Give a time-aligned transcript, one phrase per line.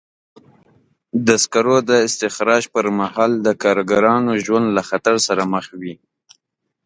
[1.27, 5.95] د سکرو د استخراج پر مهال د کارګرانو ژوند له خطر سره مخ وي.